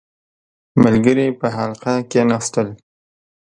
[0.83, 2.67] •ملګري په حلقه کښېناستل.